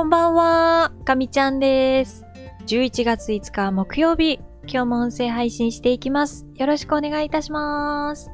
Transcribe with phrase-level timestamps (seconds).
[0.00, 2.24] こんばんは、かみちゃんです。
[2.66, 6.46] 11月5日木曜日、今日も音声配信していきます。
[6.56, 8.30] よろしくお願いいたします。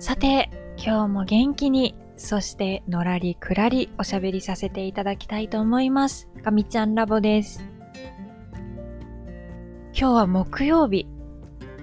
[0.00, 6.26] さて、今日も元気に、そしてのらりくらりおしゃべりさせていただきたいと思います。
[6.42, 7.64] かみちゃんラボです。
[9.92, 11.06] 今日は木曜日。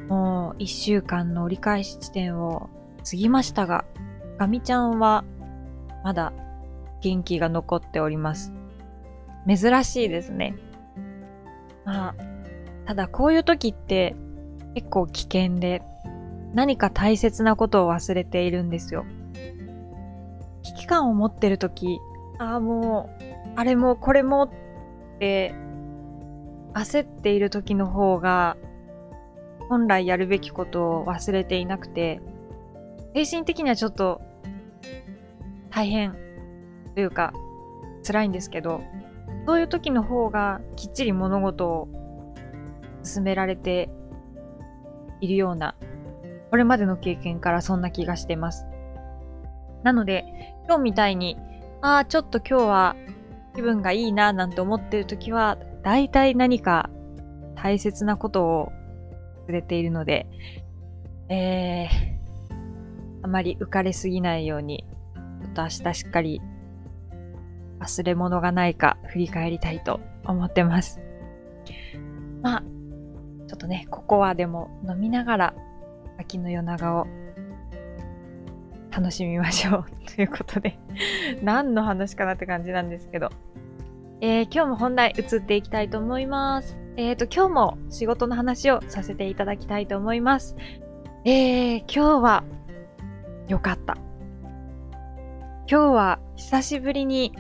[0.10, 2.70] もう1週間の折り返し地点を
[3.10, 3.86] 過ぎましたが、
[4.38, 5.24] かみちゃんは
[6.04, 6.34] まだ
[7.02, 8.54] 元気が残っております。
[9.48, 10.56] 珍しいですね。
[11.86, 12.16] まあ、
[12.86, 14.16] ただこういう時って
[14.74, 15.82] 結構危険で
[16.54, 19.06] 何か大切なことを忘れているんですよ。
[20.64, 22.00] 危機感を持ってる時、
[22.40, 23.24] ああもう、
[23.56, 24.50] あれもこれもっ
[25.20, 25.54] て
[26.74, 28.58] 焦っている時の方が
[29.70, 32.22] 本来やるべきことを忘れていなくて、
[33.16, 34.22] 精神的にはちょっと
[35.70, 36.16] 大変
[36.98, 37.32] というか
[38.04, 38.82] 辛いんですけど、
[39.46, 41.88] そういう時の方がきっちり物事を
[43.04, 43.92] 進められて
[45.22, 45.76] いるような、
[46.50, 48.66] これまでの経験からそんな気がしてます。
[49.84, 50.26] なので、
[50.66, 51.38] 今日みたいに、
[51.84, 52.96] ああ、ちょっと今日は
[53.56, 56.90] 気分がいいななんて思ってる時は、だいたい何か
[57.54, 58.72] 大切なことを
[59.48, 60.26] 忘れているので、
[61.30, 62.56] えー、
[63.22, 64.84] あまり浮かれすぎないように、
[65.44, 66.42] ちょっと明日しっかり
[67.80, 71.00] 忘れ物がないか振り返りたいと思ってます。
[72.42, 72.64] まあ、
[73.48, 75.54] ちょっとね、ここはでも飲みながら
[76.20, 77.08] 秋の夜長を
[78.92, 80.80] 楽しみましょうということで
[81.44, 83.30] 何の話かなって感じなんですけど、
[84.22, 86.78] えー、今日も本題移っていきたいと思います。
[86.98, 90.56] えっ、ー、と、今日も仕事の話をさせていただきたいと思います。
[91.26, 92.44] えー、今日は
[93.48, 93.98] よかった。
[95.70, 97.34] 今日は久しぶりに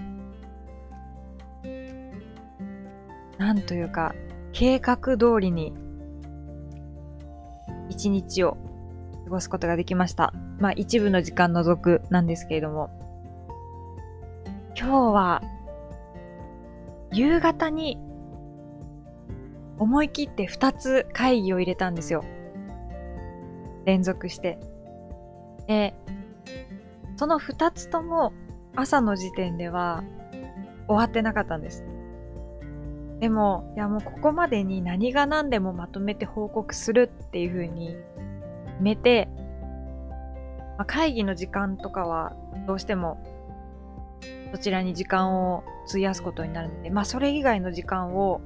[3.48, 4.14] なんというか、
[4.52, 5.74] 計画通りに
[7.88, 8.58] 一日を
[9.24, 10.34] 過ごすことができました。
[10.60, 12.90] まあ一部の時間除くなんですけれども。
[14.78, 15.42] 今日は
[17.14, 17.98] 夕方に
[19.80, 22.26] 思い切って2つ会議を入れたんですよ。
[23.86, 24.60] 連続して。
[25.68, 25.94] で、
[27.16, 28.34] その2つとも
[28.76, 30.04] 朝の時点では
[30.90, 31.86] 終わってなかったんです。
[33.20, 37.96] でも、いやもうここまでに何が何でもまとめて報告するっていう風に
[38.66, 39.28] 決めて、
[40.78, 42.34] まあ、会議の時間とかは
[42.68, 43.18] どうしても
[44.52, 48.42] そちらに時間を費やすことになるので、まあそれ以外の時間を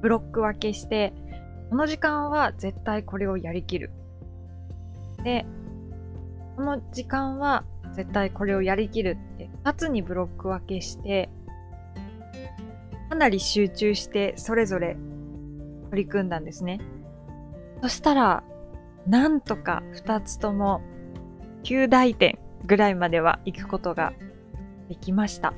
[0.00, 1.12] ブロック分けして、
[1.70, 3.90] この時間は絶対これをやりきる。
[5.24, 5.46] で、
[6.56, 11.28] この時間は絶対これをやりきるって2つにブロック分けして、
[13.12, 14.96] かなり集中してそれぞれ
[15.90, 16.80] 取り組んだんですね。
[17.82, 18.42] そしたら、
[19.06, 20.80] なんとか2つとも
[21.64, 24.14] 9大点ぐらいまでは行くことが
[24.88, 25.52] できました。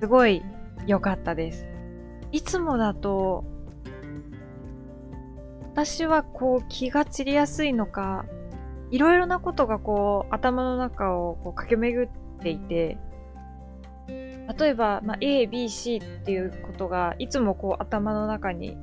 [0.00, 0.42] すごい
[0.86, 1.64] 良かったです。
[2.30, 3.42] いつもだと、
[5.72, 8.26] 私はこう気が散りやすいのか、
[8.90, 12.10] いろいろなことがこう頭の中をこう駆け巡っ
[12.42, 12.98] ていて、
[14.56, 18.78] 例えば、まあ、A、B、C っていうことがいつもこう頭の中に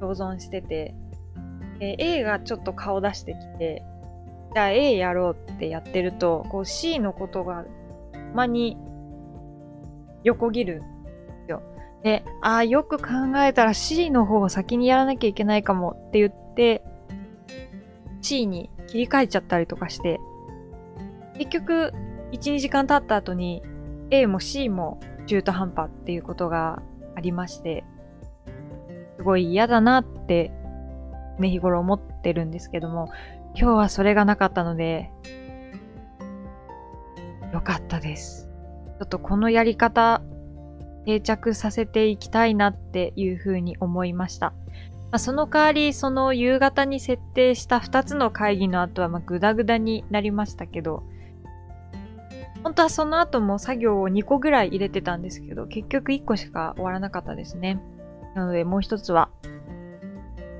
[0.00, 0.94] 共存してて、
[1.78, 3.84] で A がちょっと顔出してきて、
[4.54, 7.64] じゃあ A やろうってやってると、こう C のことが
[8.12, 8.76] たまに
[10.24, 10.86] 横切るんで
[11.46, 11.62] すよ。
[12.02, 13.04] で、ああ、よく考
[13.38, 16.82] えたら C の方を先にやらなきゃいけないかもって言って、
[18.20, 20.18] C に切り替えちゃったりとかして、
[21.38, 21.92] 結局、
[22.32, 23.62] 1、2時間経った後に
[24.10, 26.82] A も C も中途半端っていうことが
[27.14, 27.84] ありまして、
[29.16, 30.52] すごい嫌だなって、
[31.38, 33.08] ね、日頃思ってるんですけども、
[33.54, 35.10] 今日はそれがなかったので、
[37.52, 38.48] よかったです。
[38.98, 40.22] ちょっとこのやり方、
[41.04, 44.52] 定着させていきたいなっていうふうに思いました。
[45.10, 51.04] まあ、その代わり、その夕方に設定した2つの会議の後は、まあ、グダグダになりましたけど、
[52.66, 57.80] 本当はその後も作業を2個ぐらい入れてたんですけど、結局1個しか終わらなかったですね。
[58.34, 59.30] なので、もう一つは、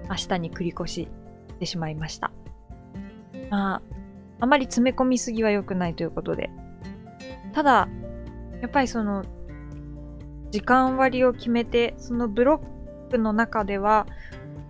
[0.09, 1.09] 明日に繰り越し
[1.59, 2.31] てしまいました。
[3.51, 3.83] まあ、
[4.39, 6.49] あまり詰め込みすぎは良くないということで。
[7.53, 7.89] ただ、
[8.63, 9.25] やっぱりその、
[10.53, 12.63] 時間割を決めて、そのブロ
[13.09, 14.07] ックの中では、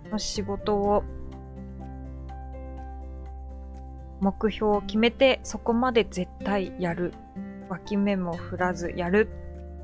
[0.09, 1.03] の仕事を、
[4.19, 7.13] 目標を決めて、そこまで絶対やる
[7.69, 9.29] 脇目も振らずやる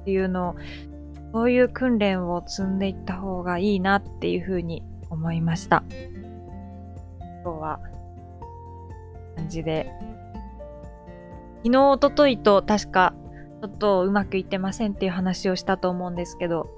[0.02, 0.56] っていうのを、
[1.34, 5.84] そういう訓練を積んでいった方がいいなっていうふうに思いました。
[7.44, 7.80] 今日は、
[9.36, 9.92] 感じで。
[11.64, 13.14] 昨日、おとといと確か、
[13.62, 16.70] ちょっとうまくいってませんっていう話をしたと思うんですけど、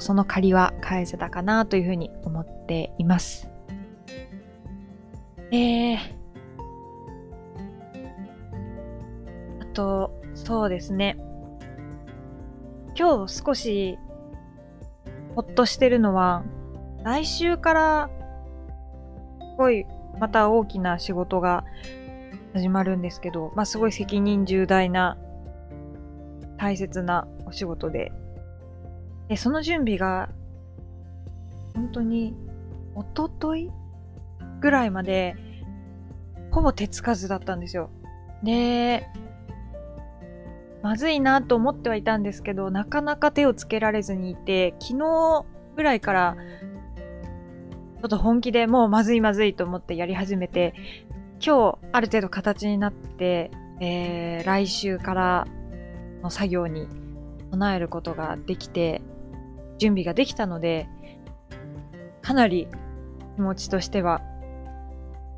[0.00, 3.48] その借りは返せたかなというふうに思っています。
[5.50, 5.98] えー、
[9.72, 11.16] と、そうですね。
[12.98, 13.98] 今日少し
[15.34, 16.44] ほっとしてるのは、
[17.04, 18.10] 来週から
[19.40, 19.86] すごい
[20.20, 21.64] また大きな仕事が
[22.54, 25.18] 始まるんですけど、まあすごい責任重大な
[26.58, 28.12] 大切なお仕事で、
[29.28, 30.28] でその準備が
[31.74, 32.36] 本当に
[32.94, 33.70] おととい
[34.60, 35.34] ぐらいまで
[36.50, 37.90] ほぼ手つかずだったんですよ。
[38.42, 39.08] で、
[40.82, 45.44] まずいなと思ってはいたんですけど、なかなか手をつけられずにいて、昨日
[45.76, 46.36] ぐらいから、
[48.00, 50.74] ちょっと本気でもうまずいまずいと思ってやり始めて、
[51.44, 55.46] 今日ある程度形になって、えー、来週から
[56.22, 56.88] の作業に
[57.52, 59.02] 備えることができて、
[59.78, 60.88] 準備ができたので、
[62.22, 62.66] かなり
[63.36, 64.20] 気持ちとしては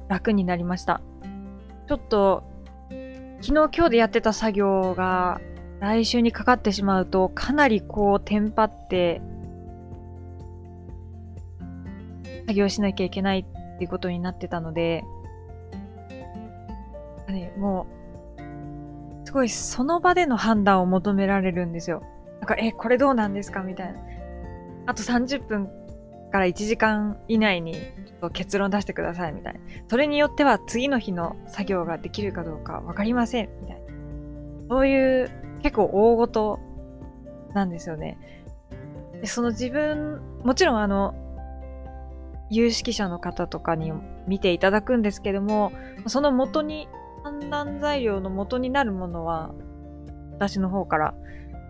[0.09, 1.03] 楽になりました。
[1.87, 2.45] ちょっと
[3.47, 5.39] 昨日今日でやってた作業が
[5.79, 9.21] 来週にかかってしまうとかなりこうテンパって
[12.47, 13.45] 作業しなきゃいけないっ
[13.79, 15.05] ていうことになってたので、
[17.29, 17.87] ね、も
[18.39, 22.03] うすごいその場での判断を求められるんですよ。
[22.41, 23.61] なんか、え、これどうなんですか？
[23.61, 24.01] みたいな。
[24.87, 25.69] あと30分
[26.35, 27.81] から1時間以内にちょ
[28.17, 29.61] っと結論出してくださいみたいな。
[29.87, 33.83] それによっては次の日の作業ができるかどうかわかりませんみたいな。
[34.69, 35.31] そういう
[35.63, 36.59] 結構大ごと
[37.55, 38.19] なんですよね。
[39.21, 41.15] でその自分、もちろんあの、
[42.51, 43.93] 有識者の方とかに
[44.27, 45.71] 見ていただくんですけども、
[46.09, 46.89] その元に、
[47.23, 49.55] 判断材料の元になるものは、
[50.33, 51.15] 私の方から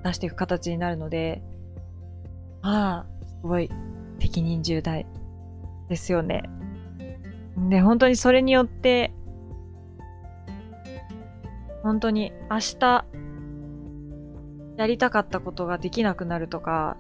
[0.05, 1.43] 出していく形になるので、
[2.63, 3.07] まあ、
[3.43, 3.71] すごい
[4.25, 5.05] 責任重大
[5.91, 6.45] ですよね。
[7.69, 9.13] で、本当にそれによって、
[11.83, 13.05] 本当に明日
[14.79, 16.97] やりたかったことができなくなるとか、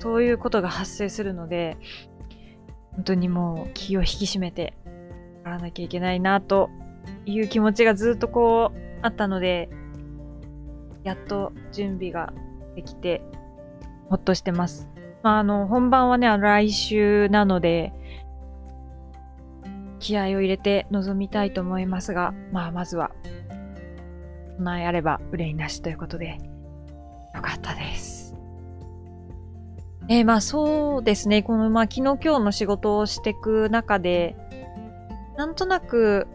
[0.00, 1.78] そういうことが発生するので、
[2.92, 4.74] 本当にもう気を引き締めて
[5.44, 6.68] やらなきゃいけないなと
[7.24, 9.70] いう気持ちがずっとこうあったので、
[11.04, 12.34] やっと準備が
[12.76, 13.22] できて
[14.10, 14.92] ほっとしてます。
[15.22, 17.92] まあ、あの、本番はね、来週なので、
[19.98, 23.12] 気合を入れて臨みたいと思いますが、まあ、まずは、
[24.58, 26.38] 備えあれば憂いなしということで、
[27.34, 28.34] よかったです。
[30.08, 34.36] えー、まあそうですね、この、まあ昨日今日の仕事をしていく中で、
[35.36, 36.26] なんとなく、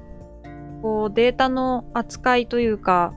[0.82, 3.14] こうデータの扱いというか、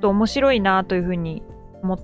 [0.00, 1.42] と面白いなというふうに
[1.82, 1.98] 思っ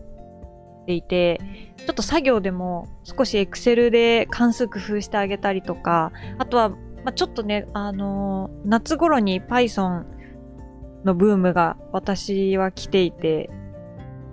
[0.86, 1.40] ていて、
[1.76, 10.04] ちょっと作業でも少し Excel で関数工夫してあげたりとか、あとは、まあ、ちょっとね、あのー、夏頃に Python
[11.04, 13.50] のブームが私は来ていて、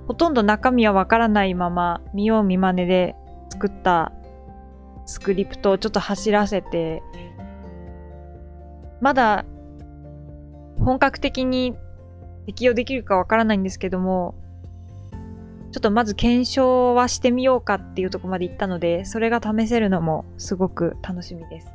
[0.08, 3.16] ほとんど中身はわからないまま、見よう見まねで
[3.50, 4.12] 作った
[5.06, 7.04] スクリプトをちょっと走らせて、
[9.02, 9.46] まだ
[10.80, 11.76] 本格的に
[12.46, 14.36] 適用できるかわからないんですけども、
[15.74, 21.74] ちょっとまず検証はしてみようかっていうとこまで行ったので、それが試せるのもすごく楽しみです。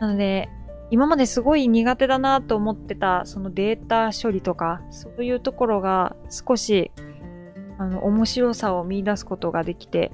[0.00, 0.48] なので、
[0.90, 6.90] 今まですごい苦手だなと思ってた、そのデータ処理とか、そういうところが少し、
[7.78, 10.10] あの、面白さを見出すことができて、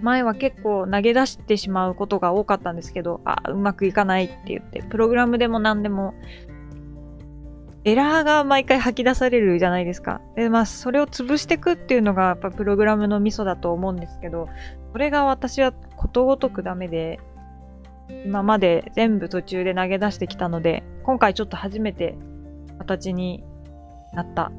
[0.00, 6.14] 前は結構投げ出してしまうことが多かったんですけど、あ、うまくいかないって言って、プログラムでも何でも
[7.86, 10.20] エラーが毎回吐き出されるじゃないですか。
[10.34, 14.48] で、まあ、それを潰していくっていうのが、やっぱプログラムのミソだと思うんですけど、
[14.90, 17.20] それが私はことごとくダメで、
[18.24, 22.16] 今まで全部途中で投げ出してきたので、今回ちょっと初めて
[22.78, 23.44] 形に
[24.12, 24.50] なった。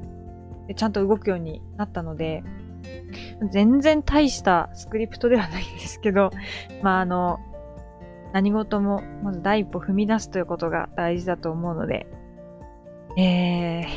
[0.69, 2.43] でちゃんと動くようになったので、
[3.51, 6.31] 全然大したスクリプトではないんですけど、
[6.81, 7.39] まあ、あの、
[8.31, 12.07] 何事もまず第一歩踏み出すということが大事だと思うので、
[13.17, 13.87] えー、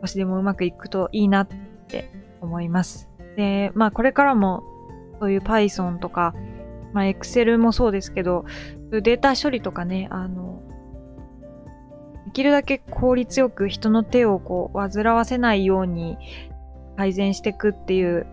[0.00, 1.48] 少しでもうまくいくといいなっ
[1.88, 3.08] て思います。
[3.36, 4.64] で、まあこれからも
[5.20, 6.34] そういう Python とか、
[6.92, 8.44] まあ Excel もそうですけど、
[8.90, 10.62] データ処理とかね、あの、
[12.26, 16.18] できるだけ効率よく人の手をこう煩わせないように
[16.96, 18.26] 改善していくっていう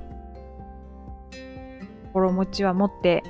[2.07, 3.23] 心持ちは持って、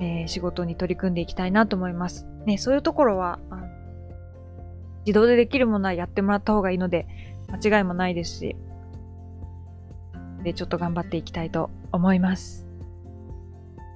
[0.00, 2.26] えー、仕事に取り組んでいきたいなと思います。
[2.44, 3.75] ね、そういうところは、あの
[5.06, 7.06] 自動でできるものはやってもらった方がいいので、
[7.48, 8.56] 間違いもないですし、
[10.42, 12.66] で、ちょっと頑張っていきたいと思います。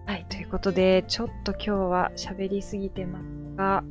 [0.06, 3.24] はい、ということで、ちょっと今日は喋りすぎてます
[3.56, 3.82] が、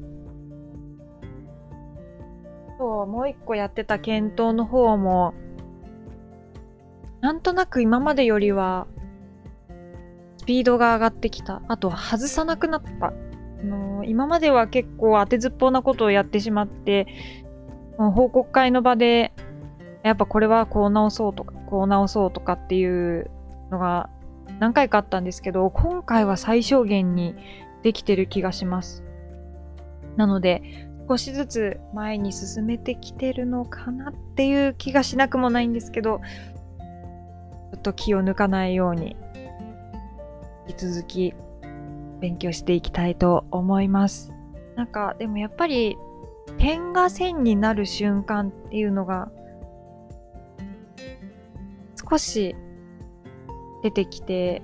[2.77, 5.33] 今日もう一個やってた検討の方も、
[7.19, 8.87] なんとなく今までよりは、
[10.37, 11.61] スピードが上がってきた。
[11.67, 13.11] あとは、外さなくなった。
[13.61, 17.07] あの、今までは結構当てずっぽうなことをやってしまって、
[17.97, 19.33] 報告会の場で、
[20.03, 23.29] やっぱこれはこう直そうとか、こう直そうとかっていう
[23.69, 24.09] のが
[24.59, 27.35] 何回かあったんですけど、今回は最小限に
[27.83, 29.03] できてる気がします。
[30.15, 36.21] なので、少しずつ前に進めてきてるのかなっていう気がしなくもないんですけど、
[37.71, 39.15] ちょっと気を抜かないように、
[40.67, 41.33] 引き続き
[42.19, 44.31] 勉強していきたいと思います。
[44.75, 45.97] なんか、でもやっぱり、
[46.57, 49.31] 点が線になる瞬間っていうのが、
[52.09, 52.55] 少し
[53.83, 54.61] 出てきて、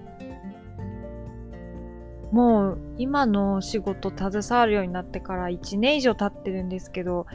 [2.31, 7.27] もう今の仕事携わるようになってから1年以上経ってるんですけど、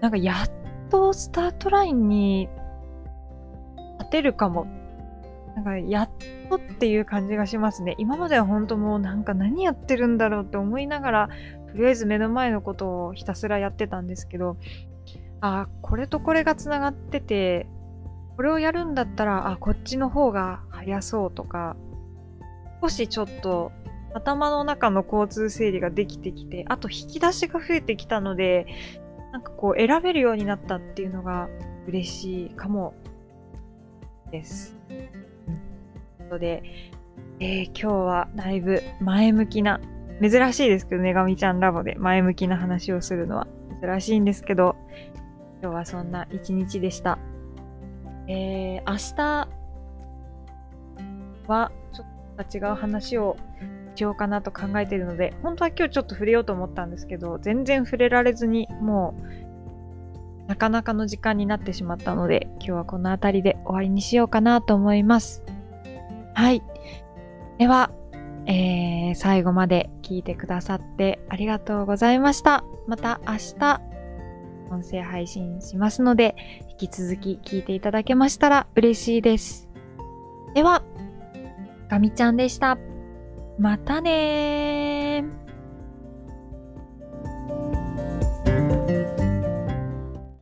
[0.00, 0.50] なんかやっ
[0.90, 2.48] とスタートラインに
[3.98, 4.66] 立てるかも
[5.56, 6.10] なんか、やっ
[6.50, 7.94] とっていう感じがしますね。
[7.98, 11.28] 今までは本当もうなんか何やってるんだろうって思いながら、
[11.72, 14.58] とりあえず目の前のことをひたすらやってたんですけど、
[15.40, 17.66] あ、これとこれが繋がってて、
[18.36, 21.74] これをやるんだったら、あ、こっちの方が早そうとか、
[22.82, 23.72] 少しちょっと
[24.12, 28.66] 頭の中の交通整理ができてきて、あと引き出しが増えてきたので、
[29.32, 31.48] なんかこう選べるようになったっていうのが
[31.86, 32.94] 嬉しいかも
[34.30, 34.76] です。
[36.26, 36.62] ことで、
[37.38, 39.80] えー、今日はだいぶ前向きな、
[40.20, 43.46] 珍しいですけどね、ガミちゃんラボで前向きな話をするのは
[43.80, 44.76] 珍しいんですけど、
[45.62, 47.18] 今日はそんな一日でした。
[48.28, 49.48] えー、明日
[51.46, 53.36] はちょっと違う話を
[53.94, 59.14] しようかなと考えているので、本当は今日ちょっと触れようと思ったんですけど、全然触れられずに、も
[60.44, 65.42] う、なかなかの時間になってしまったので、今日はこの辺りで終わりにしようかなと思います。
[66.36, 66.62] はい。
[67.56, 67.90] では、
[68.44, 72.62] えー、最後まで聞いてくださってありがとうございました。
[72.86, 73.80] また明日、
[74.70, 76.36] 音声配信しますので、
[76.78, 79.70] 引き続き聞いていただけましたら嬉しいです。
[80.52, 80.82] では、
[81.88, 82.76] ガミちゃんでした。
[83.58, 84.85] またねー。